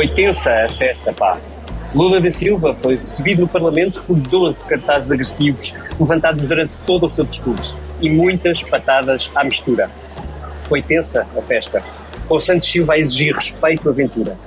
[0.00, 1.38] Foi tensa a festa, pá.
[1.94, 7.10] Lula da Silva foi recebido no Parlamento por 12 cartazes agressivos levantados durante todo o
[7.10, 9.90] seu discurso e muitas patadas à mistura.
[10.64, 11.84] Foi tensa a festa,
[12.26, 14.38] com Santos Silva a exigir respeito à aventura.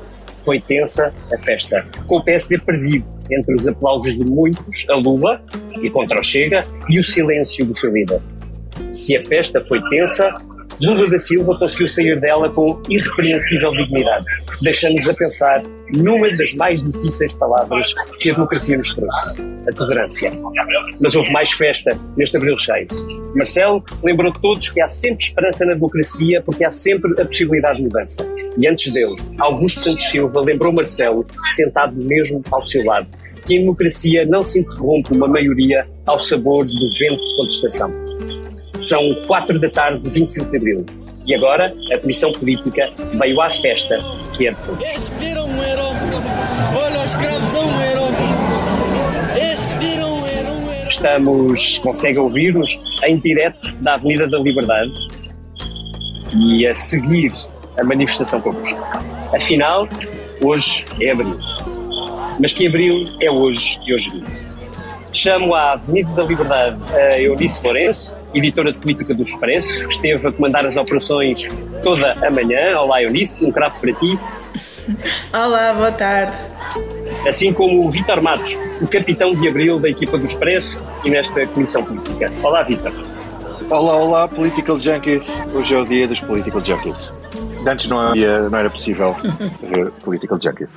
[0.43, 5.39] Foi tensa a festa, com o PSD perdido entre os aplausos de muitos a Lula
[5.83, 8.23] e contra o Chega e o silêncio do seu líder.
[8.91, 10.33] Se a festa foi tensa,
[10.81, 14.23] Lula da Silva conseguiu sair dela com irrepreensível dignidade,
[14.61, 15.63] deixando-nos a pensar
[15.95, 19.33] numa das mais difíceis palavras que a democracia nos trouxe,
[19.67, 20.31] a tolerância.
[20.99, 22.85] Mas houve mais festa neste abril cheio.
[23.35, 27.83] Marcelo lembrou todos que há sempre esperança na democracia porque há sempre a possibilidade de
[27.83, 28.35] mudança.
[28.57, 33.07] E antes dele, Augusto Santos Silva lembrou Marcelo, sentado mesmo ao seu lado,
[33.45, 37.93] que em democracia não se interrompe uma maioria ao sabor do vento de contestação.
[38.83, 40.85] São quatro da tarde de 25 de abril.
[41.25, 43.97] E agora a Comissão Política veio à festa
[44.33, 44.89] que é de todos.
[44.89, 45.83] Eles viram um euro.
[46.75, 48.13] Olha, os escravos um euro.
[49.37, 50.87] Eles viram um euro.
[50.89, 54.91] Estamos, consegue ouvir-nos em direto da Avenida da Liberdade
[56.35, 57.31] e a seguir
[57.79, 58.81] a manifestação convosco.
[59.33, 59.87] Afinal,
[60.43, 61.37] hoje é abril.
[62.37, 64.52] Mas que abril é hoje e hoje vimos.
[65.13, 70.27] Chamo à Avenida da Liberdade a Eunice Lourenço, editora de política do Expresso, que esteve
[70.27, 71.47] a comandar as operações
[71.83, 72.79] toda a manhã.
[72.79, 74.19] Olá, Eunice, um cravo para ti.
[75.31, 76.35] Olá, boa tarde.
[77.27, 81.45] Assim como o Vítor Matos, o capitão de abril da equipa do Expresso e nesta
[81.45, 82.33] comissão política.
[82.41, 82.91] Olá, Vítor.
[83.69, 85.41] Olá, olá, Political Junkies.
[85.53, 87.11] Hoje é o dia dos Political Junkies.
[87.67, 89.15] Antes não, havia, não era possível
[89.61, 90.73] ver Political Junkies.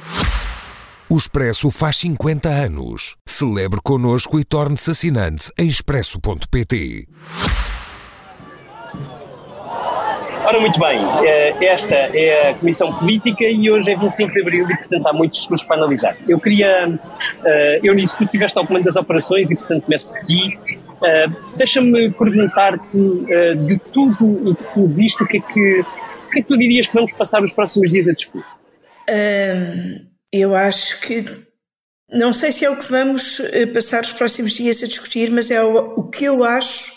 [1.08, 3.14] O Expresso faz 50 anos.
[3.24, 7.06] Celebre connosco e torne-se assinante em expresso.pt.
[10.44, 14.64] Ora, muito bem, eh, esta é a Comissão Política e hoje é 25 de Abril
[14.64, 16.16] e, portanto, há muitos discursos para analisar.
[16.28, 16.98] Eu queria,
[17.44, 20.58] eh, eu nisso, tu estiveste ao comando das operações e, portanto, começo por ti.
[21.04, 21.26] Eh,
[21.56, 26.42] deixa-me perguntar-te de tudo o que tu viste, o que é que, o que é
[26.42, 28.44] que tu dirias que vamos passar os próximos dias a discutir?
[29.08, 31.24] Hum, eu acho que.
[32.08, 35.50] Não sei se é o que vamos eh, passar os próximos dias a discutir, mas
[35.50, 36.92] é o, o que eu acho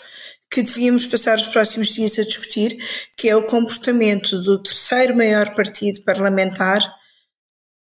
[0.50, 2.76] que devíamos passar os próximos dias a discutir,
[3.16, 6.80] que é o comportamento do terceiro maior partido parlamentar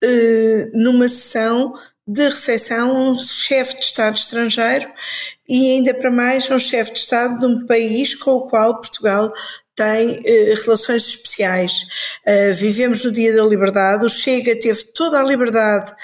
[0.03, 1.73] eh, numa sessão
[2.07, 4.89] de recepção a um chefe de Estado estrangeiro
[5.49, 9.33] e ainda para mais um chefe de Estado de um país com o qual Portugal
[9.79, 11.83] tem eh, relações especiais.
[12.27, 15.95] Uh, vivemos no Dia da Liberdade, o Chega teve toda a liberdade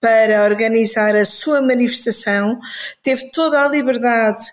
[0.00, 2.60] para organizar a sua manifestação,
[3.02, 4.46] teve toda a liberdade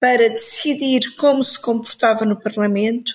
[0.00, 3.12] para decidir como se comportava no Parlamento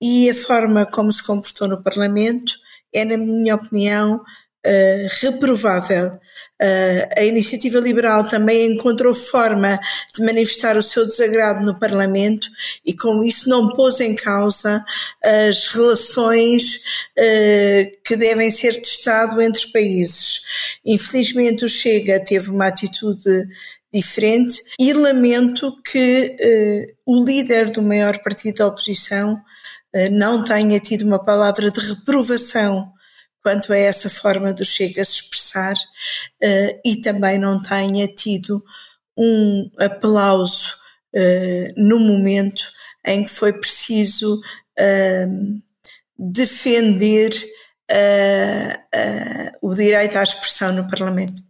[0.00, 2.54] e a forma como se comportou no Parlamento
[2.92, 4.22] é, na minha opinião,
[4.66, 6.08] uh, reprovável.
[6.62, 9.80] Uh, a iniciativa liberal também encontrou forma
[10.14, 12.48] de manifestar o seu desagrado no Parlamento
[12.84, 14.84] e, com isso, não pôs em causa
[15.24, 16.76] as relações
[17.18, 20.42] uh, que devem ser de Estado entre países.
[20.84, 23.46] Infelizmente, o Chega teve uma atitude
[23.92, 26.36] diferente e lamento que
[27.04, 29.42] o líder do maior partido da oposição
[30.12, 32.92] não tenha tido uma palavra de reprovação
[33.42, 38.62] quanto a essa forma do Chega se expressar uh, e também não tenha tido
[39.16, 40.76] um aplauso
[41.14, 42.62] uh, no momento
[43.06, 44.40] em que foi preciso
[44.78, 45.62] uh,
[46.18, 47.30] defender
[49.60, 51.42] o direito à expressão no Parlamento.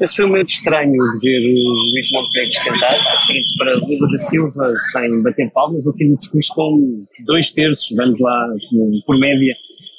[0.00, 4.10] Esse foi um momento estranho de ver o Luís Montenegro sentado à frente para Lula
[4.10, 8.48] da Silva sem bater palmas, no fim do discurso com dois terços, vamos lá,
[9.06, 9.54] por média,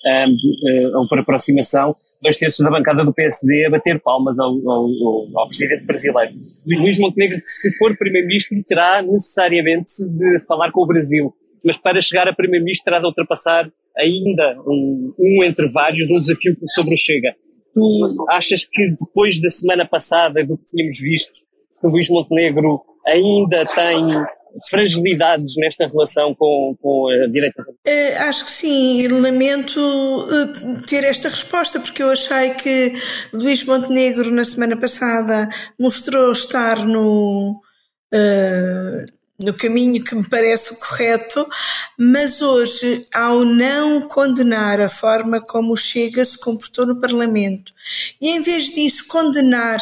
[0.05, 5.39] um, uh, por aproximação, dois terços da bancada do PSD a bater palmas ao, ao,
[5.39, 6.33] ao presidente brasileiro.
[6.65, 12.27] Luís Montenegro, se for primeiro-ministro, terá necessariamente de falar com o Brasil, mas para chegar
[12.27, 17.33] a primeiro-ministro terá de ultrapassar ainda um, um entre vários, um desafio sobre o Chega.
[17.73, 21.41] Tu achas que depois da semana passada, do que tínhamos visto,
[21.81, 24.03] que Luís Montenegro ainda tem
[24.69, 27.63] fragilidades nesta relação com, com a direita?
[27.63, 32.93] Uh, acho que sim, lamento uh, ter esta resposta, porque eu achei que
[33.33, 35.49] Luís Montenegro, na semana passada,
[35.79, 37.61] mostrou estar no.
[38.13, 41.45] Uh, no caminho que me parece o correto,
[41.99, 47.73] mas hoje, ao não condenar a forma como o Chega se comportou no Parlamento,
[48.21, 49.77] e em vez disso condenar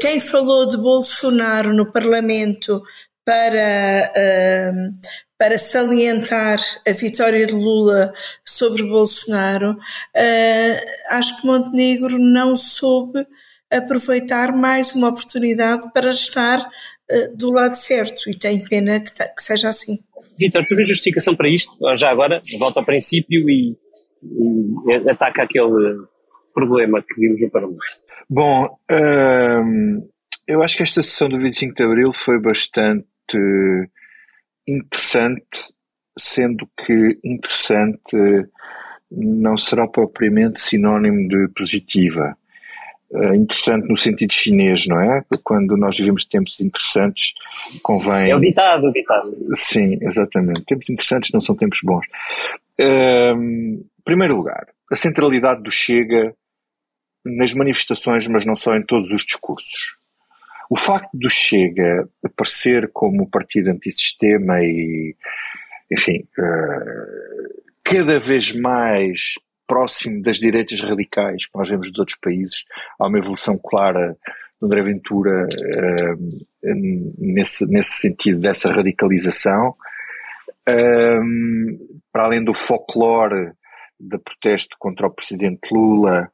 [0.00, 2.82] quem falou de Bolsonaro no Parlamento
[3.24, 8.12] para, uh, para salientar a vitória de Lula
[8.44, 13.26] sobre Bolsonaro, uh, acho que Montenegro não soube
[13.72, 19.42] aproveitar mais uma oportunidade para estar uh, do lado certo e tenho pena que, que
[19.42, 19.98] seja assim.
[20.38, 21.72] Vitor, tu vês justificação para isto?
[21.96, 23.76] Já agora, volta ao princípio e,
[24.22, 26.06] e ataca aquele
[26.52, 27.80] problema que vimos no Parlamento.
[28.28, 30.08] Bom, hum,
[30.46, 33.06] eu acho que esta sessão do 25 de Abril foi bastante
[34.66, 35.72] interessante,
[36.18, 38.48] sendo que interessante
[39.10, 42.36] não será propriamente sinónimo de positiva.
[43.10, 45.22] Uh, interessante no sentido chinês, não é?
[45.44, 47.32] Quando nós vivemos tempos interessantes,
[47.82, 48.30] convém.
[48.30, 49.30] É o ditado, o ditado.
[49.54, 50.64] Sim, exatamente.
[50.64, 52.04] Tempos interessantes não são tempos bons.
[52.80, 56.34] Uh, em primeiro lugar, a centralidade do Chega
[57.24, 59.96] nas manifestações, mas não só em todos os discursos.
[60.70, 65.14] O facto do Chega aparecer como partido antissistema e,
[65.90, 69.34] enfim, uh, cada vez mais
[69.66, 72.64] próximo das direitas radicais que nós vemos dos outros países,
[72.98, 74.16] há uma evolução clara
[74.60, 79.74] do André Ventura uh, nesse, nesse sentido, dessa radicalização.
[80.66, 83.52] Um, para além do folclore
[84.00, 86.30] da protesto contra o presidente Lula,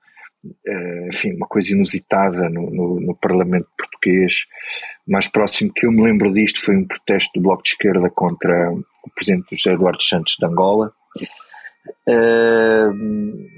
[1.08, 4.46] enfim, uma coisa inusitada no, no, no, Parlamento português.
[5.06, 8.72] Mais próximo que eu me lembro disto foi um protesto do Bloco de Esquerda contra
[8.72, 10.92] o presidente José Eduardo Santos de Angola.
[12.08, 13.48] Uh,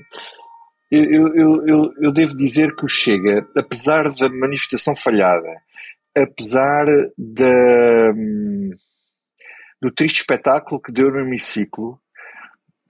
[0.91, 5.49] eu, eu, eu, eu, devo dizer que o Chega, apesar da manifestação falhada,
[6.15, 6.85] apesar
[7.17, 8.13] da,
[9.81, 11.99] do triste espetáculo que deu no hemiciclo,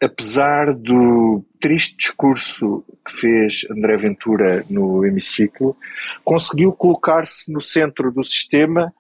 [0.03, 5.77] apesar do triste discurso que fez André Ventura no hemiciclo,
[6.25, 8.93] conseguiu colocar-se no centro do sistema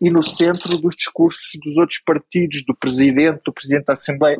[0.00, 4.38] e no centro dos discursos dos outros partidos, do presidente, do presidente da Assembleia.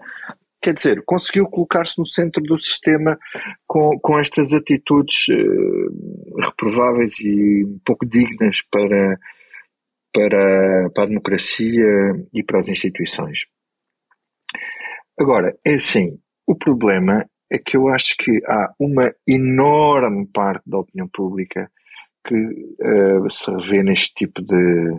[0.62, 3.18] Quer dizer, conseguiu colocar-se no centro do sistema
[3.66, 9.18] com, com estas atitudes uh, reprováveis e pouco dignas para,
[10.12, 11.86] para, para a democracia
[12.34, 13.46] e para as instituições.
[15.20, 20.78] Agora, é assim, o problema é que eu acho que há uma enorme parte da
[20.78, 21.70] opinião pública
[22.26, 24.98] que uh, se revê neste tipo de,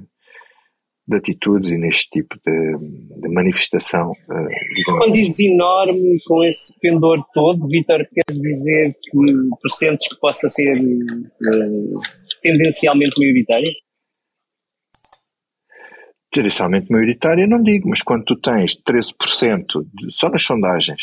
[1.07, 2.77] de atitudes e neste tipo de,
[3.19, 4.11] de manifestação.
[4.11, 10.49] Uh, Quando diz enorme, com esse pendor todo, Vitor, queres dizer que presentes que possa
[10.49, 11.99] ser uh,
[12.43, 13.71] tendencialmente maioritária?
[16.31, 21.01] Tendencialmente maioritária, não digo, mas quando tu tens 13%, de, só nas sondagens,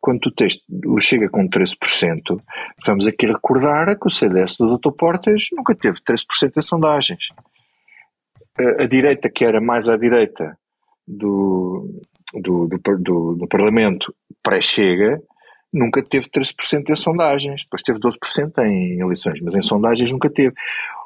[0.00, 2.40] quando tu tens, o Chega com 13%,
[2.86, 4.92] vamos aqui recordar que o CDS do Dr.
[4.92, 7.20] Portas nunca teve 13% em sondagens.
[8.58, 10.56] A, a, direita, que era mais à direita
[11.06, 12.00] do,
[12.32, 15.20] do, do, do, do Parlamento pré-Chega,
[15.72, 20.54] nunca teve 13% em sondagens, depois teve 12% em eleições, mas em sondagens nunca teve.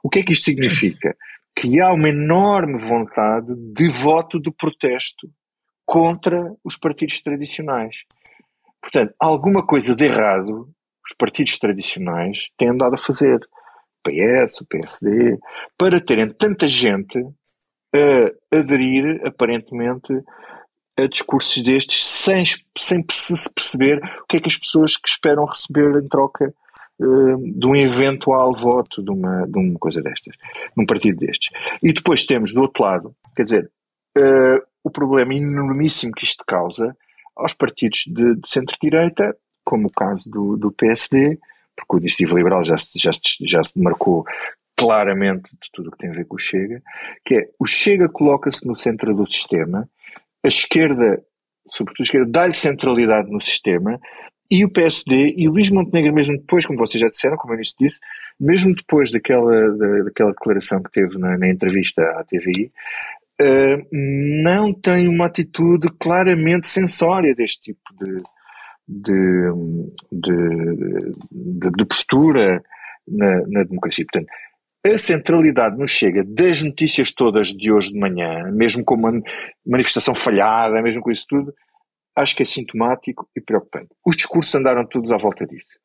[0.02, 1.16] O que é que isto significa?
[1.60, 5.28] Que há uma enorme vontade de voto de protesto
[5.84, 7.96] contra os partidos tradicionais.
[8.80, 10.70] Portanto, alguma coisa de errado
[11.04, 13.36] os partidos tradicionais têm andado a fazer.
[13.36, 15.38] O PS, o PSD,
[15.76, 17.18] para terem tanta gente
[17.94, 20.12] a aderir, aparentemente,
[20.98, 22.42] a discursos destes sem,
[22.78, 26.54] sem se perceber o que é que as pessoas que esperam receber em troca
[27.00, 30.36] de um eventual voto de uma, de uma coisa destas,
[30.76, 31.50] num partido destes.
[31.82, 33.70] E depois temos, do outro lado, quer dizer,
[34.18, 36.94] uh, o problema enormíssimo que isto causa
[37.34, 41.38] aos partidos de, de centro-direita, como o caso do, do PSD,
[41.74, 44.24] porque o Iniciativa Liberal já se, já, já se demarcou
[44.76, 46.82] claramente de tudo o que tem a ver com o Chega,
[47.24, 49.88] que é o Chega coloca-se no centro do sistema,
[50.44, 51.22] a esquerda,
[51.66, 54.00] sobretudo a esquerda, dá-lhe centralidade no sistema,
[54.50, 57.58] e o PSD e o Luís Montenegro, mesmo depois, como vocês já disseram, como eu
[57.58, 58.00] nisso disse,
[58.38, 62.72] mesmo depois daquela, da, daquela declaração que teve na, na entrevista à TVI,
[63.40, 68.16] uh, eh, não tem uma atitude claramente sensória deste tipo de,
[68.88, 69.52] de,
[70.10, 72.60] de, de, de postura
[73.06, 74.04] na, na democracia.
[74.10, 74.30] Portanto,
[74.84, 79.12] a centralidade nos chega das notícias todas de hoje de manhã, mesmo com uma
[79.64, 81.54] manifestação falhada, mesmo com isso tudo,
[82.20, 83.88] acho que é sintomático e preocupante.
[84.04, 85.78] Os discursos andaram todos à volta disso.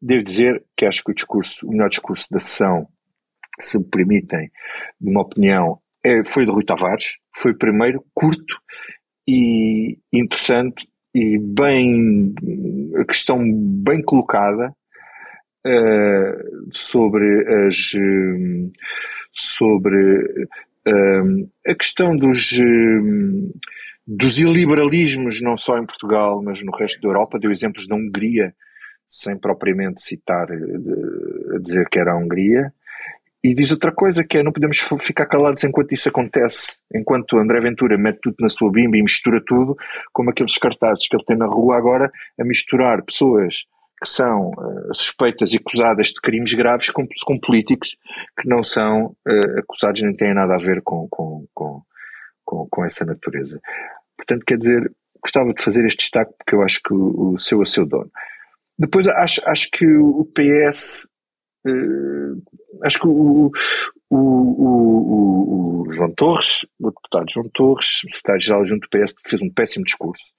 [0.00, 2.88] Devo dizer que acho que o discurso, o melhor discurso da sessão,
[3.60, 4.50] se me permitem,
[5.00, 7.16] de uma opinião, é, foi de Rui Tavares.
[7.34, 8.56] Foi o primeiro, curto
[9.26, 12.34] e interessante e bem,
[12.96, 14.72] a questão bem colocada
[15.66, 17.92] uh, sobre as,
[19.32, 20.22] sobre
[20.86, 23.54] uh, a questão dos, uh,
[24.10, 27.38] dos iliberalismos, não só em Portugal, mas no resto da Europa.
[27.38, 28.54] Deu exemplos da Hungria,
[29.06, 32.72] sem propriamente citar, de, dizer que era a Hungria.
[33.44, 37.60] E diz outra coisa, que é não podemos ficar calados enquanto isso acontece, enquanto André
[37.60, 39.76] Ventura mete tudo na sua bimba e mistura tudo,
[40.10, 42.10] como aqueles cartazes que ele tem na rua agora,
[42.40, 43.54] a misturar pessoas
[44.02, 47.96] que são uh, suspeitas e acusadas de crimes graves com, com políticos
[48.40, 51.82] que não são uh, acusados nem têm nada a ver com, com, com,
[52.44, 53.60] com, com essa natureza.
[54.18, 57.64] Portanto, quer dizer, gostava de fazer este destaque porque eu acho que o, seu é
[57.64, 58.10] seu dono.
[58.78, 61.08] Depois acho, acho que o PS
[61.66, 62.42] uh,
[62.84, 63.50] acho que o,
[64.10, 69.50] o, o, o, João Torres, o deputado João Torres, secretário-geral junto do PS, fez um
[69.50, 70.32] péssimo discurso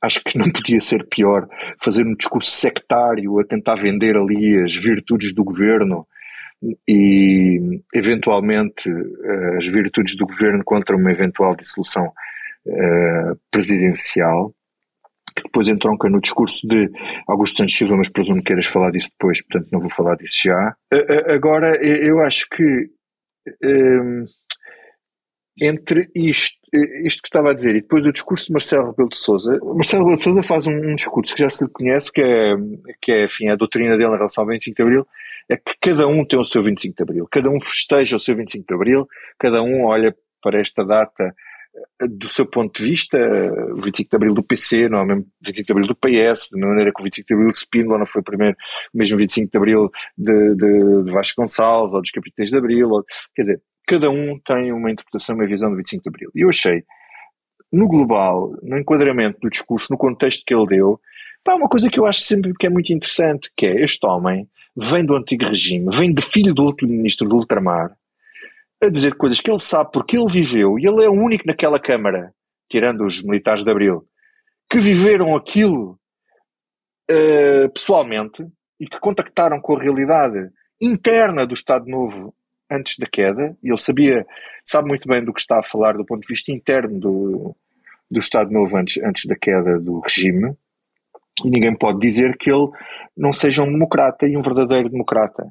[0.00, 1.48] acho que não podia ser pior
[1.82, 6.06] fazer um discurso sectário a tentar vender ali as virtudes do governo
[6.88, 12.10] e eventualmente eh, as virtudes do governo contra uma eventual dissolução
[12.66, 14.52] uh, presidencial
[15.34, 16.90] que depois entronca no discurso de
[17.28, 20.40] Augusto Santos Silva, mas presumo que queiras falar disso depois, portanto não vou falar disso
[20.44, 20.74] já.
[21.28, 22.88] Agora, eu acho que
[25.60, 26.58] entre isto,
[27.02, 30.02] isto que estava a dizer e depois o discurso de Marcelo Rebelo de Sousa, Marcelo
[30.02, 32.54] Rebelo de Sousa faz um, um, discurso que já se conhece, que é,
[33.00, 35.06] que é enfim, a doutrina dele em relação ao 25 de Abril,
[35.48, 38.36] é que cada um tem o seu 25 de Abril, cada um festeja o seu
[38.36, 39.08] 25 de Abril,
[39.38, 41.32] cada um olha para esta data eh,
[42.00, 43.18] do seu ponto de vista,
[43.72, 46.48] o 25 de Abril do PC, não é o mesmo 25 de Abril do PS,
[46.52, 48.56] de maneira que o 25 de Abril de Spínola não foi o primeiro,
[48.92, 52.90] o mesmo 25 de Abril de, de, de Vasco Gonçalves ou dos Capitães de Abril,
[52.90, 53.04] ou,
[53.34, 56.30] quer dizer, cada um tem uma interpretação, uma visão do 25 de Abril.
[56.34, 56.84] E eu achei,
[57.72, 61.00] no global, no enquadramento do discurso, no contexto que ele deu,
[61.42, 64.48] pá, uma coisa que eu acho sempre que é muito interessante, que é este homem
[64.76, 67.96] vem do antigo regime, vem de filho do último ministro do ultramar,
[68.82, 71.80] a dizer coisas que ele sabe porque ele viveu, e ele é o único naquela
[71.80, 72.32] Câmara,
[72.70, 74.06] tirando os militares de Abril,
[74.70, 75.98] que viveram aquilo
[77.10, 78.46] uh, pessoalmente
[78.78, 80.50] e que contactaram com a realidade
[80.82, 82.34] interna do Estado Novo
[82.70, 84.26] antes da queda, e ele sabia,
[84.64, 87.56] sabe muito bem do que está a falar do ponto de vista interno do,
[88.10, 90.52] do Estado Novo antes, antes da queda do regime,
[91.44, 92.68] e ninguém pode dizer que ele
[93.16, 95.44] não seja um democrata e um verdadeiro democrata.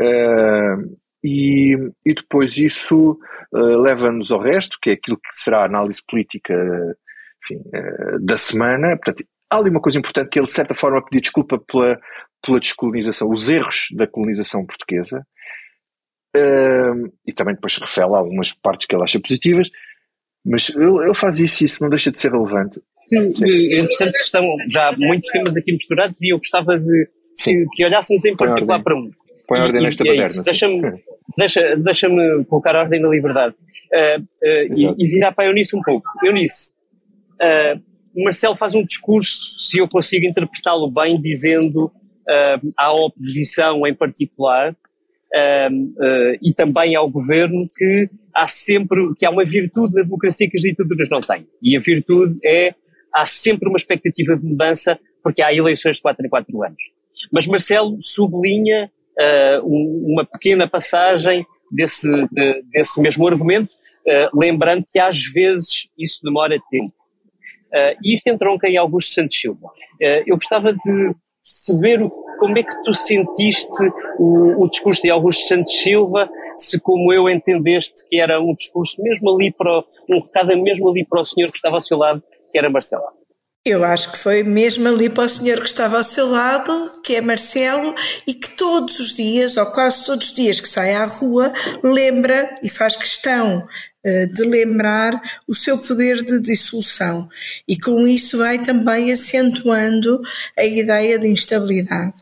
[0.00, 3.18] Uh, e, e depois isso
[3.52, 6.54] uh, leva-nos ao resto, que é aquilo que será a análise política
[7.44, 8.96] enfim, uh, da semana.
[8.96, 12.00] Portanto, há ali uma coisa importante que ele, de certa forma, pediu desculpa pela,
[12.44, 15.24] pela descolonização, os erros da colonização portuguesa,
[16.36, 19.68] Uh, e também depois revela algumas partes que ele acha positivas,
[20.44, 22.80] mas ele, ele faz isso e isso não deixa de ser relevante.
[23.08, 23.74] Sim, Sim.
[23.74, 27.08] entretanto estão já muitos temas aqui misturados e eu gostava de
[27.42, 29.10] que, que, olhássemos em particular para um.
[29.50, 30.42] Põe ordem nesta é baderna.
[30.44, 31.02] Deixa-me
[31.36, 32.08] deixa, deixa
[32.48, 36.06] colocar a ordem da liberdade uh, uh, e, e, virar para a Eunice um pouco.
[36.22, 36.72] Eunice,
[37.42, 41.90] uh, Marcelo faz um discurso, se eu consigo interpretá-lo bem, dizendo
[42.76, 49.42] à oposição em particular uh, e também ao governo que há sempre, que há uma
[49.42, 51.44] virtude na democracia que as ditaduras não têm.
[51.60, 52.72] E a virtude é,
[53.12, 56.82] há sempre uma expectativa de mudança porque há eleições de 4 em 4 anos.
[57.32, 58.88] Mas Marcelo sublinha
[59.20, 65.88] uh, um, uma pequena passagem desse, de, desse mesmo argumento, uh, lembrando que às vezes
[65.98, 66.94] isso demora tempo.
[67.72, 69.68] Uh, e isto entronca em Augusto Santos Silva.
[69.68, 72.00] Uh, eu gostava de saber
[72.38, 73.82] como é que tu sentiste
[74.18, 79.00] o, o, discurso de Augusto Santos Silva, se como eu entendeste que era um discurso
[79.02, 82.22] mesmo ali para, um recado mesmo ali para o senhor que estava ao seu lado,
[82.50, 83.19] que era Marcelo.
[83.64, 87.16] Eu acho que foi mesmo ali para o senhor que estava ao seu lado, que
[87.16, 87.94] é Marcelo,
[88.26, 91.52] e que todos os dias, ou quase todos os dias que sai à rua,
[91.82, 97.28] lembra e faz questão uh, de lembrar o seu poder de dissolução.
[97.68, 100.22] E com isso vai também acentuando
[100.56, 102.16] a ideia de instabilidade.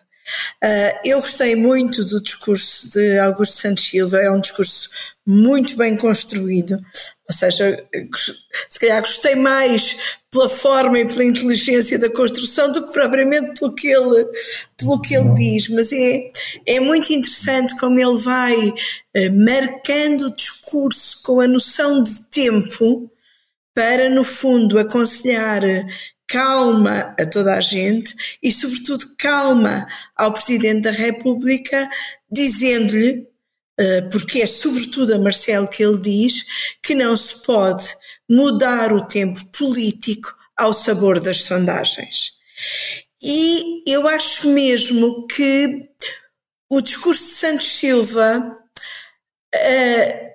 [0.62, 4.90] Uh, eu gostei muito do discurso de Augusto Santos Silva, é um discurso
[5.24, 6.80] muito bem construído,
[7.28, 7.86] ou seja,
[8.70, 9.96] se calhar gostei mais
[10.30, 14.26] pela forma e pela inteligência da construção do que propriamente pelo que ele,
[14.78, 16.30] pelo que ele diz, mas é,
[16.64, 23.10] é muito interessante como ele vai uh, marcando o discurso com a noção de tempo
[23.74, 25.62] para, no fundo, aconselhar
[26.26, 31.88] calma a toda a gente e, sobretudo, calma ao Presidente da República,
[32.30, 33.37] dizendo-lhe, eh,
[34.10, 36.44] porque é sobretudo a Marcelo que ele diz,
[36.82, 37.86] que não se pode
[38.28, 42.32] mudar o tempo político ao sabor das sondagens.
[43.22, 45.88] E eu acho mesmo que
[46.68, 48.58] o discurso de Santos Silva
[49.54, 50.28] uh,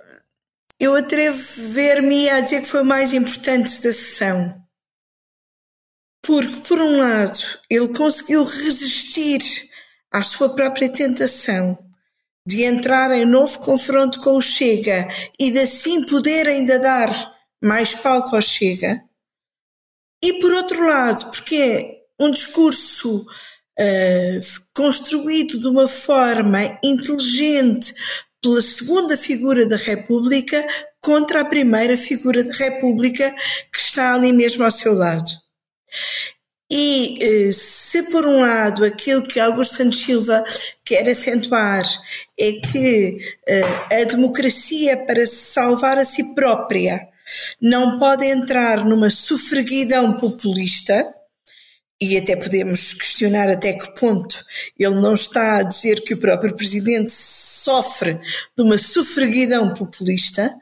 [0.79, 4.61] eu atrevo-me a dizer que foi o mais importante da sessão.
[6.21, 9.39] Porque, por um lado, ele conseguiu resistir
[10.11, 11.77] à sua própria tentação
[12.45, 15.07] de entrar em novo confronto com o Chega
[15.39, 17.33] e de assim poder ainda dar
[17.63, 19.01] mais palco ao Chega.
[20.23, 27.93] E por outro lado, porque é um discurso uh, construído de uma forma inteligente
[28.41, 30.65] pela segunda figura da República
[31.01, 33.33] contra a primeira figura da República
[33.71, 35.29] que está ali mesmo ao seu lado.
[36.71, 40.43] E eh, se por um lado aquilo que Augusto Santos Silva
[40.83, 41.83] quer acentuar
[42.39, 43.17] é que
[43.47, 47.07] eh, a democracia para se salvar a si própria
[47.61, 51.13] não pode entrar numa sufraguidão populista,
[52.03, 54.43] e até podemos questionar até que ponto
[54.77, 58.19] ele não está a dizer que o próprio presidente sofre
[58.57, 60.53] de uma sufraguidão populista.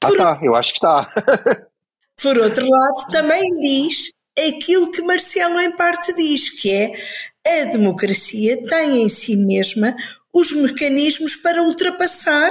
[0.00, 1.14] Ah, por, ah, tá, eu acho que está.
[2.20, 4.12] por outro lado, também diz
[4.48, 6.92] aquilo que Marcelo em parte diz, que é
[7.46, 9.94] a democracia tem em si mesma
[10.32, 12.50] os mecanismos para ultrapassar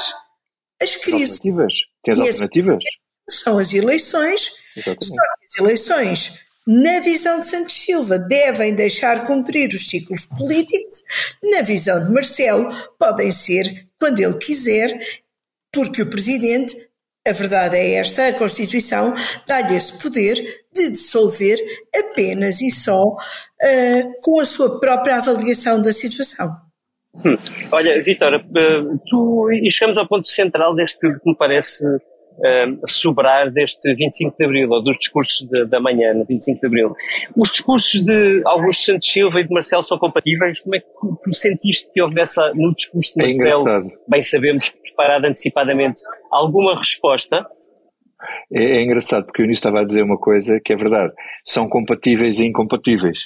[0.82, 1.38] as crises.
[1.38, 1.74] Alternativas.
[2.04, 2.84] Tem as alternativas?
[3.30, 4.52] São as eleições.
[4.76, 5.06] Exatamente.
[5.06, 6.40] São as eleições
[6.72, 11.02] na visão de Santos Silva, devem deixar cumprir os ciclos políticos,
[11.42, 12.70] na visão de Marcelo,
[13.00, 14.96] podem ser quando ele quiser,
[15.74, 16.78] porque o presidente
[17.30, 19.14] a verdade é esta: a Constituição
[19.48, 20.36] dá-lhe esse poder
[20.74, 21.58] de dissolver
[21.96, 26.48] apenas e só uh, com a sua própria avaliação da situação.
[27.16, 27.38] Hum.
[27.72, 31.84] Olha, Vitória, uh, tu e chegamos ao ponto central deste que me parece
[32.40, 36.68] uh, sobrar deste 25 de Abril, ou dos discursos de, da manhã, no 25 de
[36.68, 36.96] Abril.
[37.36, 40.60] Os discursos de Augusto Santos Silva e de Marcelo são compatíveis?
[40.60, 40.88] Como é que
[41.24, 46.78] tu sentiste que houvesse no discurso de é Marcelo, é bem sabemos, preparado antecipadamente, alguma
[46.78, 47.46] resposta?
[48.52, 51.14] É, é engraçado, porque o Eunice estava a dizer uma coisa que é verdade.
[51.46, 53.20] São compatíveis e incompatíveis.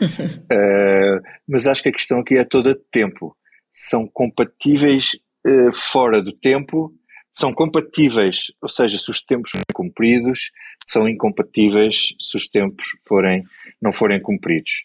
[0.00, 3.36] uh, mas acho que a questão aqui é toda de tempo.
[3.74, 5.10] São compatíveis
[5.46, 6.92] uh, fora do tempo
[7.40, 10.50] são compatíveis, ou seja, se os tempos forem cumpridos,
[10.86, 13.44] são incompatíveis se os tempos forem,
[13.80, 14.84] não forem cumpridos.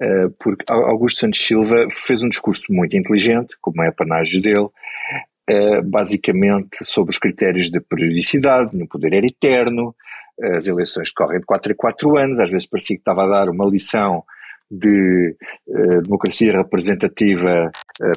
[0.00, 4.68] Uh, porque Augusto Santos Silva fez um discurso muito inteligente, como é a panágio dele,
[4.68, 9.94] uh, basicamente sobre os critérios de periodicidade, no poder era eterno,
[10.54, 13.50] as eleições correm de 4 a 4 anos, às vezes parecia que estava a dar
[13.50, 14.22] uma lição
[14.70, 15.34] de
[15.66, 17.72] uh, democracia representativa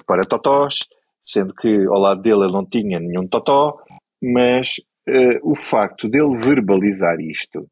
[0.06, 0.80] para totós,
[1.22, 3.78] sendo que ao lado dele ele não tinha nenhum totó,
[4.22, 4.76] mas
[5.08, 7.68] uh, o facto dele verbalizar isto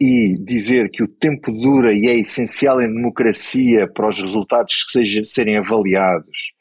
[0.00, 4.92] e dizer que o tempo dura e é essencial em democracia para os resultados que
[4.92, 6.52] sejam, serem avaliados,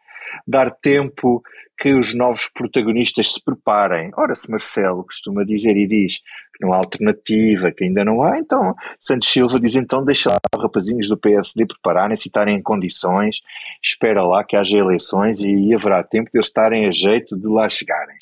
[0.48, 1.42] dar tempo
[1.78, 4.12] que os novos protagonistas se preparem.
[4.16, 6.20] Ora, se Marcelo costuma dizer e diz
[6.54, 10.38] que não há alternativa, que ainda não há, então Santos Silva diz então deixa lá
[10.56, 13.42] os rapazinhos do PSD prepararem-se e estarem em condições,
[13.84, 17.68] espera lá que haja eleições e haverá tempo de eles estarem a jeito de lá
[17.68, 18.16] chegarem.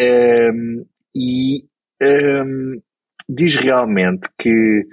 [0.00, 1.64] Um, e
[2.00, 2.80] um,
[3.28, 4.86] diz realmente que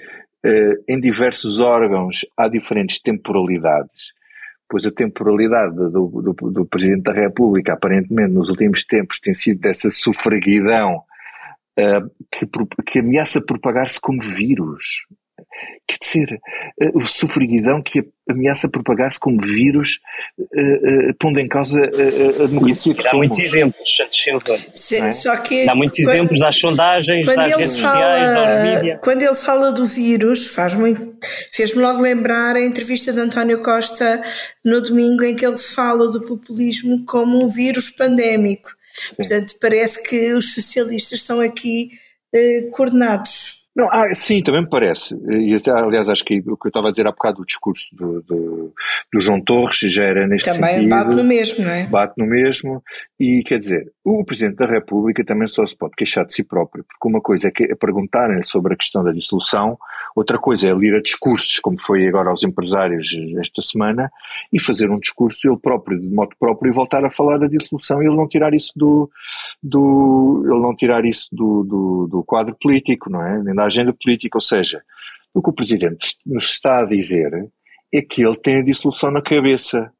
[0.45, 4.18] uh, em diversos órgãos há diferentes temporalidades
[4.69, 9.59] pois a temporalidade do, do, do, Presidente da República, aparentemente nos últimos tempos, tem sido
[9.59, 11.03] dessa sufraguidão
[11.79, 12.47] uh, que,
[12.85, 15.07] que ameaça propagar-se como vírus.
[15.87, 16.39] Quer dizer,
[16.81, 19.99] uh, o sufraguidão que ameaça propagar-se como vírus,
[20.39, 23.27] uh, pondo em causa a democracia que Dá somos.
[23.27, 25.07] muitos exemplos, Santos Silva.
[25.07, 25.11] é?
[25.11, 28.99] Só que Dá muitos quando, exemplos das sondagens, das redes fala, sociais, da mídia.
[29.01, 31.17] Quando ele fala do vírus, faz muito,
[31.51, 34.23] fez-me logo lembrar a entrevista de António Costa
[34.63, 38.69] no domingo, em que ele fala do populismo como um vírus pandémico.
[39.15, 41.89] Portanto, parece que os socialistas estão aqui
[42.33, 45.15] eh, coordenados não, ah, sim, também me parece.
[45.29, 47.95] E até, aliás, acho que o que eu estava a dizer há bocado, do discurso
[47.95, 48.73] do, do,
[49.11, 50.89] do João Torres já era neste também sentido.
[50.89, 51.87] Também bate no mesmo, não é?
[51.87, 52.83] Bate no mesmo.
[53.19, 56.83] E quer dizer, o Presidente da República também só se pode queixar de si próprio,
[56.83, 59.77] porque uma coisa é, que, é perguntarem-lhe sobre a questão da dissolução,
[60.15, 63.07] outra coisa é ler a discursos, como foi agora aos empresários
[63.39, 64.11] esta semana,
[64.51, 68.01] e fazer um discurso ele próprio, de modo próprio, e voltar a falar da dissolução
[68.01, 69.09] e ele não tirar isso do,
[69.61, 73.41] do ele não tirar isso do, do, do quadro político, não é?
[73.41, 74.83] Nem agenda política, ou seja,
[75.33, 77.49] o que o Presidente nos está a dizer
[77.93, 79.91] é que ele tem a dissolução na cabeça.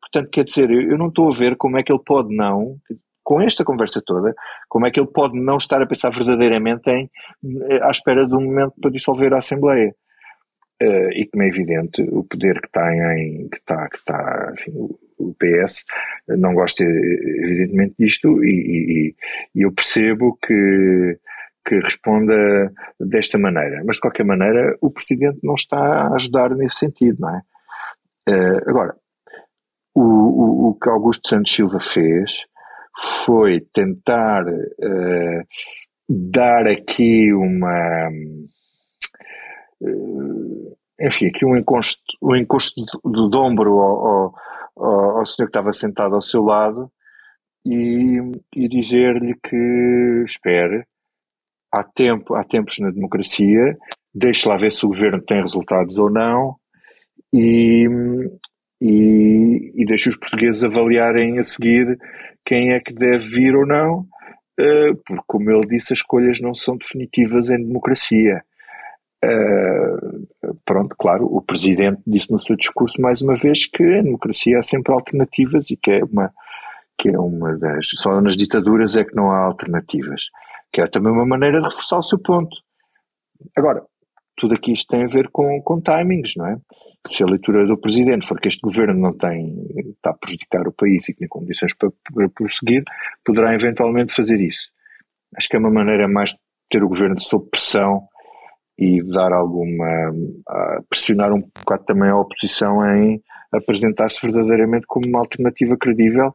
[0.00, 2.76] Portanto, quer dizer, eu não estou a ver como é que ele pode não,
[3.22, 4.34] com esta conversa toda,
[4.68, 7.10] como é que ele pode não estar a pensar verdadeiramente em,
[7.82, 9.94] à espera de um momento para dissolver a Assembleia.
[10.82, 14.72] Uh, e como é evidente, o poder que tem em, que está, que está, enfim,
[14.74, 15.84] o, o PS
[16.26, 19.14] não gosta evidentemente disto e, e,
[19.54, 21.18] e eu percebo que,
[21.64, 23.82] que responda desta maneira.
[23.84, 27.42] Mas de qualquer maneira o Presidente não está a ajudar nesse sentido, não é?
[28.28, 28.96] Uh, agora,
[29.94, 32.44] o, o, o, que Augusto Santos Silva fez
[33.24, 35.46] foi tentar uh,
[36.08, 38.08] dar aqui uma
[39.80, 44.34] uh, enfim, aqui um encosto, um encosto do, do ombro ao,
[44.76, 46.90] ao, ao, senhor que estava sentado ao seu lado
[47.64, 48.18] e,
[48.54, 50.84] e dizer-lhe que espere,
[51.72, 53.76] há, tempo, há tempos na democracia,
[54.14, 56.56] deixe lá ver se o governo tem resultados ou não
[57.32, 57.86] e,
[58.80, 61.98] e, e deixe os portugueses avaliarem a seguir
[62.44, 64.06] quem é que deve vir ou não,
[64.58, 68.42] eh, porque, como ele disse, as escolhas não são definitivas em democracia.
[69.24, 70.26] Uh,
[70.64, 74.62] pronto, claro, o Presidente disse no seu discurso mais uma vez que a democracia há
[74.64, 76.32] sempre alternativas e que é uma,
[76.98, 77.88] que é uma das.
[77.98, 80.22] Só nas ditaduras é que não há alternativas.
[80.72, 82.56] Que é também uma maneira de reforçar o seu ponto.
[83.56, 83.84] Agora,
[84.36, 86.56] tudo aqui isto tem a ver com, com timings, não é?
[87.06, 89.54] Se a leitura do Presidente for que este governo não tem,
[89.90, 92.84] está a prejudicar o país e que tem condições para, para prosseguir,
[93.24, 94.70] poderá eventualmente fazer isso.
[95.36, 96.38] Acho que é uma maneira mais de
[96.70, 98.06] ter o governo sob pressão
[98.78, 100.12] e dar alguma.
[100.88, 106.34] pressionar um bocado também a oposição em apresentar-se verdadeiramente como uma alternativa credível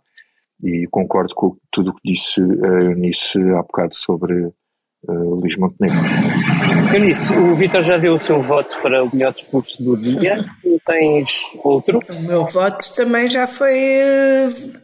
[0.64, 6.00] e concordo com tudo o que disse a Eunice há bocado sobre uh, Luís Montenegro.
[6.94, 10.38] Eunice, o Vitor já deu o seu voto para o melhor discurso do dia.
[10.86, 12.00] Tens outro?
[12.10, 13.74] O meu voto também já foi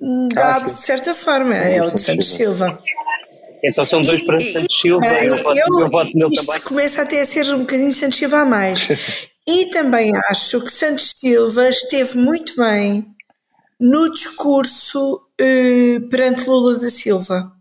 [0.01, 2.77] uh, dado ah, de certa forma, é o de Santos Silva.
[3.63, 6.61] Então são dois para Santos Silva e eu voto, eu, eu voto nele também.
[6.61, 8.89] Começa até a ser um bocadinho Santos Silva a mais.
[9.47, 13.05] e também acho que Santos Silva esteve muito bem
[13.79, 15.22] no discurso eh,
[16.09, 17.51] perante Lula da Silva,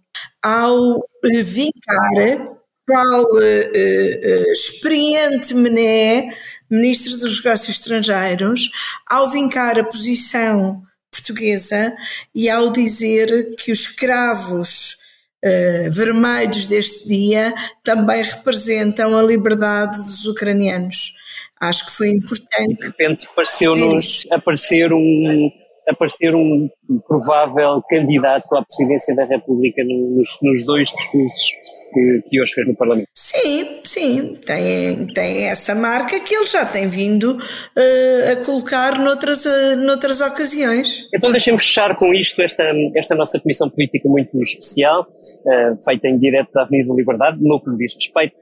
[0.42, 2.52] ao eh, vincar
[2.86, 6.30] qual eh, eh, experiente Mené,
[6.68, 8.70] Ministro dos Negócios Estrangeiros,
[9.08, 11.94] ao vincar a posição portuguesa
[12.34, 14.96] e ao dizer que os escravos
[15.44, 17.52] uh, vermelhos deste dia
[17.84, 21.12] também representam a liberdade dos ucranianos.
[21.60, 22.76] Acho que foi importante.
[22.78, 25.50] De repente pareceu-nos aparecer um,
[25.88, 26.68] aparecer um
[27.06, 31.52] provável candidato à presidência da República nos, nos dois discursos
[31.92, 33.08] que, que, hoje fez no Parlamento.
[33.14, 39.44] Sim, sim, tem, tem essa marca que ele já tem vindo uh, a colocar noutras,
[39.44, 41.08] uh, noutras ocasiões.
[41.14, 42.64] Então deixemos fechar com isto esta,
[42.96, 47.60] esta nossa comissão política muito especial, uh, feita em direto da Avenida da Liberdade, no
[47.60, 48.38] que lhe diz respeito,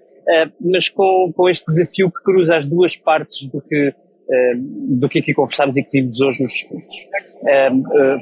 [0.60, 3.92] mas com, com este desafio que cruza as duas partes do que
[4.88, 7.08] do que aqui conversámos e que vimos hoje nos discursos.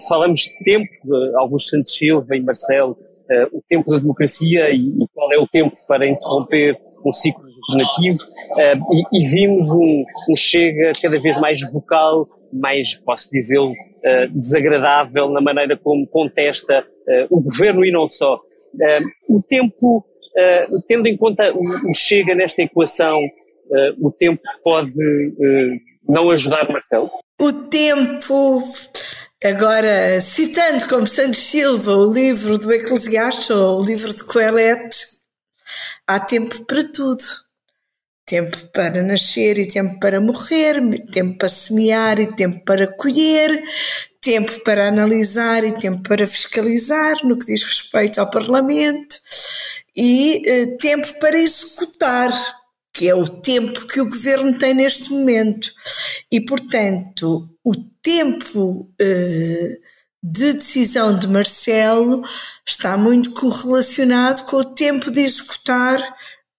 [0.08, 0.88] falamos de tempo,
[1.36, 2.96] Augusto Santos Silva e Marcelo
[3.28, 8.18] uh, o tempo da democracia e, qual é o tempo para interromper um ciclo governativo
[8.52, 13.72] uh, e, vimos um, um, Chega cada vez mais vocal, mais, posso dizê-lo,
[14.30, 16.86] desagradável na maneira como contesta
[17.28, 18.40] o governo e não só.
[19.28, 20.06] o tempo,
[20.86, 23.20] tendo em conta o, Chega nesta equação,
[24.00, 24.94] o tempo pode
[26.08, 27.10] não ajudar Marcelo?
[27.38, 28.64] O tempo
[29.44, 34.98] Agora, citando como Santos Silva o livro do Eclesiastes ou o livro de Coelete,
[36.04, 37.22] há tempo para tudo.
[38.26, 43.62] Tempo para nascer e tempo para morrer, tempo para semear e tempo para colher,
[44.20, 49.20] tempo para analisar e tempo para fiscalizar no que diz respeito ao Parlamento
[49.94, 52.32] e eh, tempo para executar
[52.98, 55.72] que é o tempo que o governo tem neste momento.
[56.32, 59.80] E, portanto, o tempo uh,
[60.20, 62.24] de decisão de Marcelo
[62.66, 66.02] está muito correlacionado com o tempo de executar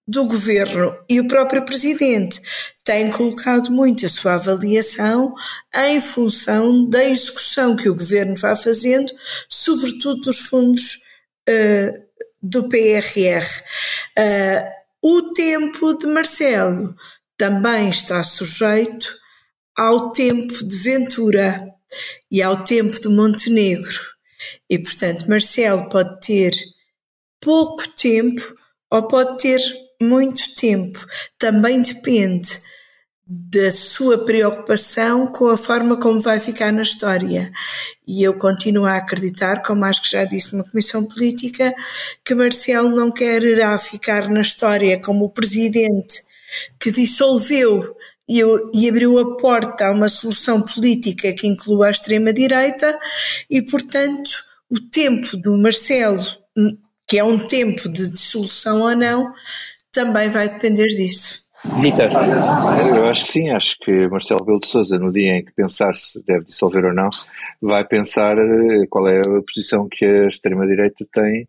[0.07, 2.41] do governo e o próprio presidente
[2.85, 5.35] tem colocado muito a sua avaliação
[5.75, 9.11] em função da execução que o governo vai fazendo,
[9.49, 11.01] sobretudo dos fundos
[11.49, 12.01] uh,
[12.41, 13.45] do PRR.
[14.17, 16.95] Uh, o tempo de Marcelo
[17.37, 19.15] também está sujeito
[19.77, 21.65] ao tempo de Ventura
[22.29, 23.99] e ao tempo de Montenegro.
[24.69, 26.53] E, portanto, Marcelo pode ter
[27.41, 28.41] pouco tempo
[28.91, 29.61] ou pode ter
[30.01, 30.99] muito tempo.
[31.37, 32.61] Também depende
[33.31, 37.51] da sua preocupação com a forma como vai ficar na história.
[38.07, 41.71] E eu continuo a acreditar, como acho que já disse numa comissão política,
[42.25, 46.23] que Marcelo não quererá ficar na história como o presidente
[46.79, 47.95] que dissolveu
[48.27, 48.41] e,
[48.73, 52.97] e abriu a porta a uma solução política que inclua a extrema-direita
[53.47, 54.31] e, portanto,
[54.71, 56.23] o tempo do Marcelo,
[57.07, 59.31] que é um tempo de dissolução ou não,
[59.91, 61.38] também vai depender disso.
[61.65, 62.07] Vitor.
[62.95, 65.93] Eu acho que sim, acho que Marcelo Rebelo de Sousa, no dia em que pensar
[65.93, 67.09] se deve dissolver ou não,
[67.61, 71.47] vai pensar eh, qual é a posição que a extrema-direita tem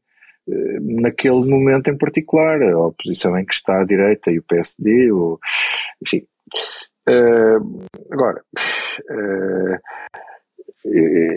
[0.48, 5.12] eh, naquele momento em particular, a posição em que está a direita e o PSD,
[5.12, 5.38] ou,
[6.02, 6.26] enfim.
[7.08, 8.42] Uh, agora,
[9.10, 9.78] uh,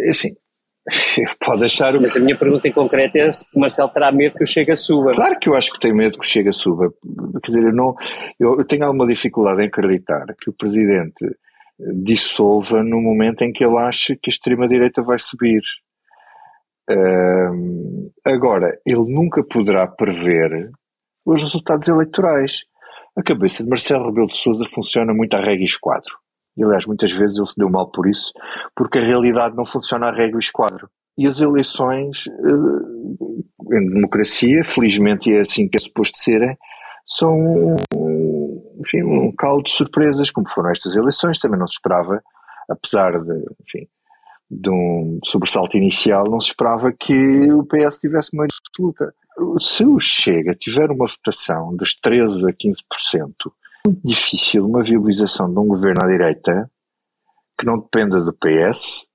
[0.10, 0.36] assim,
[1.43, 1.93] Pode deixar.
[2.00, 5.12] Mas a minha pergunta em concreto é se Marcelo terá medo que o Chega suba.
[5.12, 6.93] Claro que eu acho que tem medo que o Chega suba.
[7.43, 7.96] Quer dizer, eu, não,
[8.39, 11.26] eu, eu tenho alguma dificuldade em acreditar que o Presidente
[12.04, 15.62] dissolva no momento em que ele acha que a extrema-direita vai subir.
[18.26, 20.69] Agora, ele nunca poderá prever
[21.26, 22.63] os resultados eleitorais.
[23.17, 26.23] A cabeça de Marcelo Rebelo de Sousa funciona muito à regra e esquadro.
[26.58, 28.32] E, aliás, muitas vezes ele se deu mal por isso,
[28.76, 30.89] porque a realidade não funciona a regra e esquadro.
[31.18, 36.58] E as eleições, eh, em democracia, felizmente é assim que é suposto serem,
[37.06, 37.76] são
[38.80, 42.22] enfim, um caldo de surpresas, como foram estas eleições, também não se esperava,
[42.70, 43.88] apesar de, enfim,
[44.50, 49.13] de um sobressalto inicial, não se esperava que o PS tivesse maioria absoluta.
[49.60, 53.34] Se o Chega tiver uma votação dos 13% a 15%,
[53.86, 56.72] muito difícil uma viabilização de um governo à direita
[57.60, 59.06] que não dependa do PS,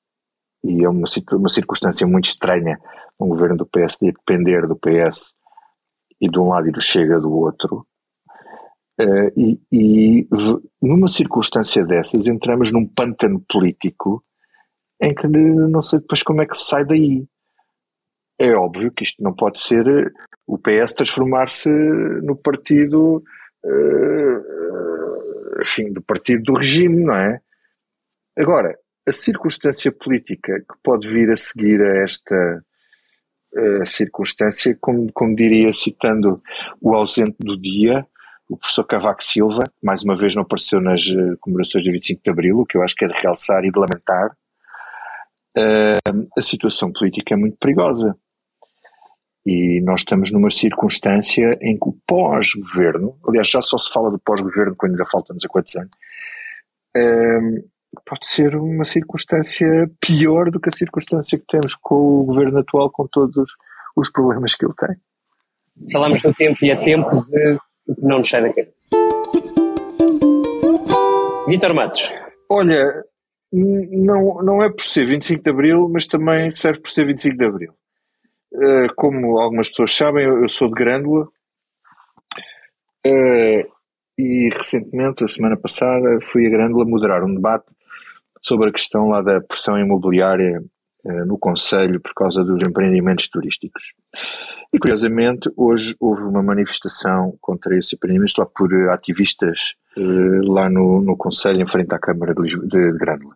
[0.63, 2.79] e é uma, uma circunstância muito estranha
[3.19, 5.35] um governo do PSD depender do PS
[6.21, 7.87] e de um lado e do Chega do outro.
[9.01, 10.29] Uh, e, e
[10.81, 14.25] numa circunstância dessas entramos num pântano político
[15.01, 17.27] em que não sei depois como é que se sai daí.
[18.39, 20.13] É óbvio que isto não pode ser
[20.47, 21.69] o PS transformar-se
[22.23, 23.23] no partido
[25.61, 27.41] enfim, do partido do regime, não é?
[28.37, 32.65] Agora, a circunstância política que pode vir a seguir a esta
[33.55, 36.43] uh, circunstância, como, como diria, citando
[36.81, 38.07] o ausente do dia,
[38.49, 41.03] o professor Cavaco Silva, mais uma vez não apareceu nas
[41.41, 43.79] comemorações do 25 de Abril, o que eu acho que é de realçar e de
[43.79, 44.37] lamentar,
[46.37, 48.17] a situação política é muito perigosa.
[49.51, 54.19] E nós estamos numa circunstância em que o pós-governo, aliás, já só se fala do
[54.19, 55.91] pós-governo quando ainda falta nos a quantos anos,
[56.95, 57.65] um,
[58.05, 62.91] pode ser uma circunstância pior do que a circunstância que temos com o governo atual,
[62.91, 63.51] com todos
[63.97, 64.97] os problemas que ele tem.
[65.91, 67.59] Falamos do tempo e é tempo de
[68.03, 68.87] não nos sai da cabeça.
[71.49, 72.13] Vitor Matos.
[72.51, 73.03] Olha,
[73.51, 77.47] não, não é por ser 25 de Abril, mas também serve por ser 25 de
[77.47, 77.73] Abril.
[78.53, 81.29] Eh, como algumas pessoas sabem, eu, sou de Grândola
[83.07, 83.73] uh,
[84.17, 87.67] e recentemente, a semana passada, fui a Grândola moderar um debate
[88.41, 90.63] sobre a questão lá da pressão imobiliária
[91.05, 93.93] uh, no Conselho por causa dos empreendimentos turísticos.
[94.73, 101.17] E curiosamente, hoje houve uma manifestação contra esse empreendimento lá por ativistas lá no, no
[101.17, 103.35] Conselho, em frente à Câmara de, Lisboa, de Grândola.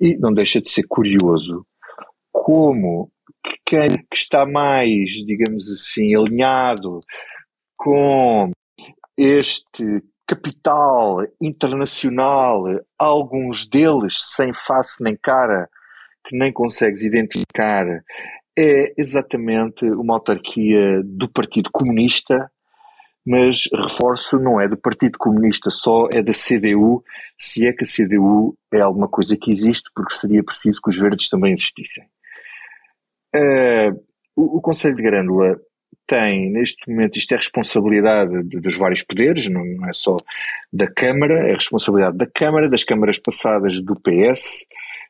[0.00, 1.66] E não deixa de ser curioso
[2.34, 3.12] como
[3.64, 6.98] quem que está mais, digamos assim, alinhado
[7.76, 8.50] com
[9.16, 12.64] este capital internacional,
[12.98, 15.68] alguns deles sem face nem cara,
[16.26, 17.86] que nem consegues identificar,
[18.58, 22.50] é exatamente uma autarquia do Partido Comunista,
[23.26, 27.02] mas reforço, não é do Partido Comunista só, é da CDU,
[27.38, 30.98] se é que a CDU é alguma coisa que existe, porque seria preciso que os
[30.98, 32.04] verdes também existissem.
[33.34, 34.00] Uh,
[34.36, 35.58] o, o, Conselho de Grândola
[36.06, 40.14] tem, neste momento, isto é responsabilidade de, dos vários poderes, não, é só
[40.72, 44.66] da Câmara, é responsabilidade da Câmara, das câmaras passadas do PS,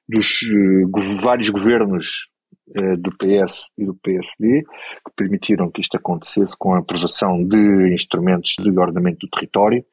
[0.09, 2.29] dos uh, vários governos
[2.69, 7.93] uh, do PS e do PSD, que permitiram que isto acontecesse com a aprovação de
[7.93, 9.85] instrumentos de ordenamento do território,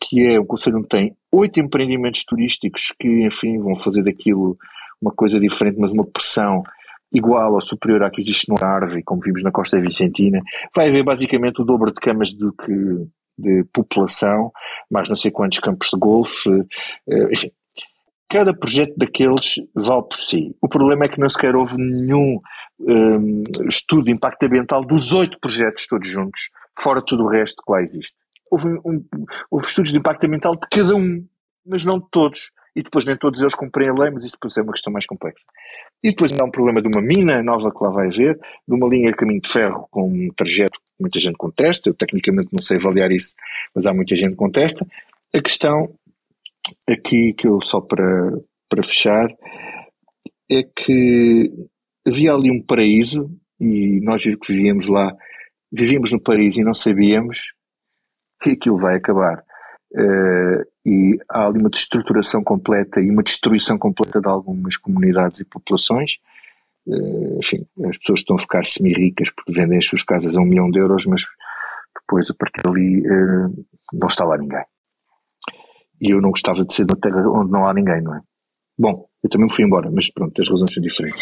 [0.00, 4.58] que é um conselho que tem oito empreendimentos turísticos que, enfim, vão fazer daquilo
[5.00, 6.62] uma coisa diferente, mas uma pressão
[7.12, 10.40] igual ou superior à que existe no Algarve, como vimos na Costa Vicentina,
[10.74, 12.72] vai haver basicamente o dobro de camas do que
[13.38, 14.50] de população,
[14.90, 16.50] mais não sei quantos campos de golfe,
[17.08, 17.50] eh, enfim.
[18.28, 20.56] Cada projeto daqueles vale por si.
[20.60, 22.40] O problema é que não sequer houve nenhum
[22.80, 27.70] um, estudo de impacto ambiental dos oito projetos todos juntos, fora tudo o resto que
[27.70, 28.16] lá existe.
[28.50, 29.04] Houve, um,
[29.48, 31.24] houve estudos de impacto ambiental de cada um,
[31.64, 34.54] mas não de todos e depois nem todos eles cumprem a lei, mas isso depois
[34.58, 35.42] é uma questão mais complexa.
[36.04, 38.74] E depois ainda há um problema de uma mina nova que lá vai haver, de
[38.74, 42.48] uma linha de caminho de ferro com um trajeto que muita gente contesta, eu tecnicamente
[42.52, 43.34] não sei avaliar isso,
[43.74, 44.86] mas há muita gente que contesta.
[45.34, 45.94] A questão
[46.86, 48.32] aqui, que eu só para,
[48.68, 49.26] para fechar,
[50.50, 51.50] é que
[52.06, 55.16] havia ali um paraíso e nós que vivíamos lá,
[55.72, 57.54] vivíamos no paraíso e não sabíamos
[58.42, 59.45] que aquilo vai acabar.
[59.92, 65.44] Uh, e há ali uma destruturação completa e uma destruição completa de algumas comunidades e
[65.44, 66.18] populações.
[66.86, 70.44] Uh, enfim, as pessoas estão a ficar semi-ricas porque vendem as suas casas a um
[70.44, 71.24] milhão de euros, mas
[72.00, 74.64] depois a partir dali uh, não está lá ninguém.
[76.00, 78.20] E eu não gostava de ser numa terra onde não há ninguém, não é?
[78.78, 81.20] Bom, eu também fui embora, mas pronto, as razões são diferentes.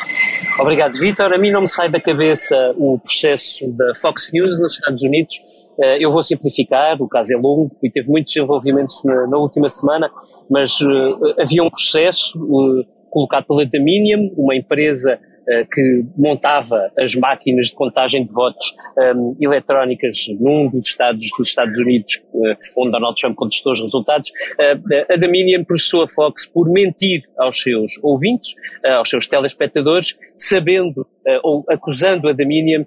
[0.58, 1.32] Obrigado, Vitor.
[1.32, 5.40] A mim não me sai da cabeça o processo da Fox News nos Estados Unidos.
[5.80, 9.68] Eh, eu vou simplificar, o caso é longo e teve muitos desenvolvimentos na, na última
[9.68, 10.10] semana,
[10.48, 12.76] mas uh, havia um processo uh,
[13.10, 15.33] colocado pela Dominion, uma empresa eh,
[15.72, 21.48] que montava as máquinas de contagem de votos um, ehm, eletrónicas num dos estados dos
[21.48, 26.46] Estados Unidos, uh, onde Donald Trump contestou os resultados, uh, a Dominion processou a Fox
[26.46, 28.54] por mentir aos seus ouvintes,
[28.84, 31.06] aos seus telespectadores, sabendo
[31.42, 32.84] ou acusando a Dominion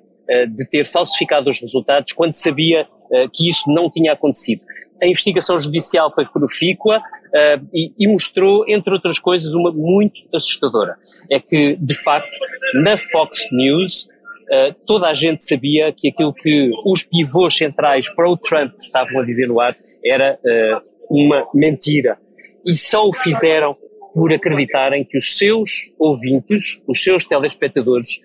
[0.56, 2.86] de ter falsificado os resultados quando sabia
[3.34, 4.62] que isso não tinha acontecido.
[5.02, 10.98] A investigação judicial foi profícua, uh, e, e, mostrou, entre outras coisas, uma muito assustadora.
[11.30, 12.38] É que, de facto,
[12.84, 18.30] na Fox News, uh, toda a gente sabia que aquilo que os pivôs centrais para
[18.30, 22.18] o Trump estavam a dizer no ar era uh, uma mentira.
[22.66, 23.76] E só o fizeram
[24.13, 28.20] por acreditarem que os seus ouvintes, os seus telespectadores,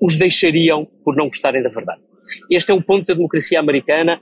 [0.00, 2.00] os deixariam por não gostarem da verdade.
[2.50, 4.20] Este é o ponto da democracia americana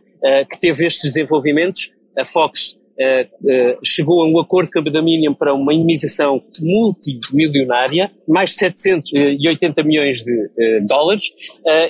[0.51, 1.91] que teve estes desenvolvimentos.
[2.19, 8.11] A Fox Uh, uh, chegou a um acordo com a Dominion para uma indemnização multimilionária,
[8.29, 11.31] mais de 780 milhões de uh, dólares,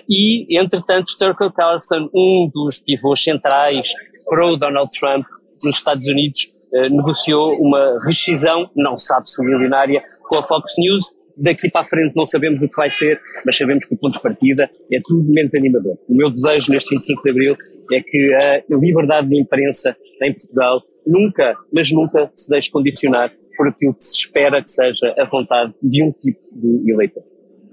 [0.08, 3.92] e, entretanto, Tucker Carlson, um dos pivôs centrais
[4.26, 5.26] pro Donald Trump
[5.64, 6.50] nos Estados Unidos,
[6.90, 12.26] negociou uma rescisão, não sabe-se milionária, com a Fox News, daqui para a frente não
[12.26, 15.54] sabemos o que vai ser, mas sabemos que o ponto de partida é tudo menos
[15.54, 15.98] animador.
[16.08, 17.56] O meu desejo neste 25 de Abril
[17.92, 23.68] é que a liberdade de imprensa em Portugal nunca, mas nunca se deixe condicionar por
[23.68, 27.22] aquilo que se espera que seja a vontade de um tipo de eleitor.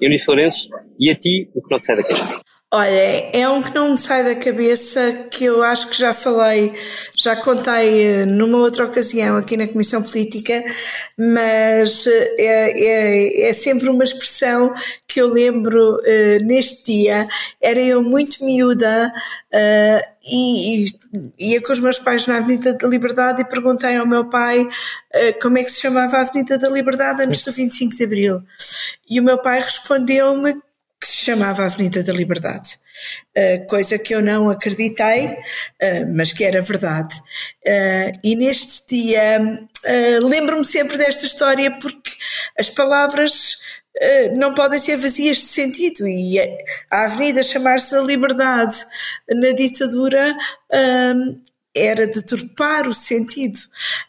[0.02, 2.40] Eunice Lourenço, e a ti, o que não te sai da cabeça?
[2.72, 6.72] Olha, é um que não me sai da cabeça que eu acho que já falei,
[7.18, 10.64] já contei eh, numa outra ocasião aqui na Comissão Política,
[11.18, 14.72] mas eh, é, é, é sempre uma expressão
[15.08, 17.28] que eu lembro uh, neste dia.
[17.60, 19.12] Era eu muito miúda
[19.52, 20.94] uh, e, e,
[21.40, 25.40] ia com os meus pais na Avenida da Liberdade e perguntei ao meu pai uh,
[25.42, 28.44] como é que se chamava a Avenida da Liberdade antes do 25 de Abril.
[29.10, 30.56] E o meu pai respondeu-me
[31.00, 32.78] que se chamava Avenida da Liberdade.
[33.38, 37.16] Uh, coisa que eu não acreditei, uh, mas que era verdade.
[37.66, 39.68] Uh, e neste dia
[40.22, 42.12] lembro-me sempre desta história porque
[42.60, 43.58] as palavras
[44.36, 46.38] não podem ser vazias de sentido e
[46.92, 48.86] a avenida chamar-se a liberdade
[49.30, 50.36] na ditadura
[51.76, 53.58] era deturpar o sentido.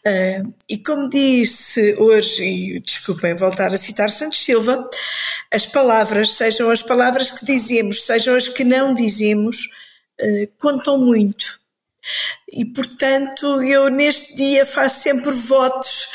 [0.05, 4.89] Uh, e como disse hoje, e desculpem voltar a citar Santos Silva,
[5.51, 9.67] as palavras, sejam as palavras que dizemos, sejam as que não dizemos,
[10.19, 11.59] uh, contam muito.
[12.51, 16.07] E portanto, eu neste dia faço sempre votos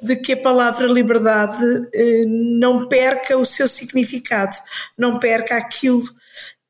[0.00, 4.56] de que a palavra liberdade uh, não perca o seu significado,
[4.96, 6.02] não perca aquilo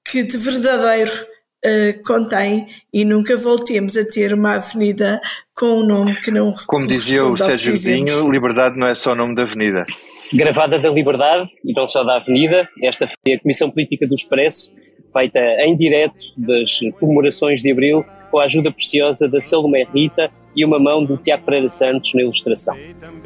[0.05, 1.34] que de verdadeiro
[1.65, 5.21] uh, contém e nunca voltemos a ter uma avenida
[5.55, 9.15] com um nome que não Como dizia o Sérgio Vinho, liberdade não é só o
[9.15, 9.85] nome da avenida.
[10.33, 14.73] Gravada da Liberdade e não só da Avenida, esta foi a Comissão Política do Expresso,
[15.13, 20.65] feita em direto das comemorações de Abril, com a ajuda preciosa da Salomé Rita e
[20.65, 22.77] uma mão do Tiago Pereira Santos na ilustração.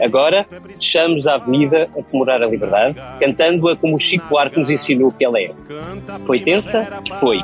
[0.00, 5.10] Agora, deixamos a Avenida a comemorar a liberdade, cantando-a como o Chico Buarque nos ensinou
[5.10, 5.46] que ela é.
[6.26, 7.02] Foi tensa?
[7.20, 7.38] Foi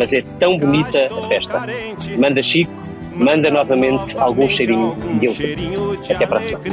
[0.00, 1.66] mas é tão bonita a festa.
[2.18, 2.72] Manda Chico,
[3.14, 5.76] manda novamente algum cheirinho de ele.
[6.08, 6.64] Até a semana.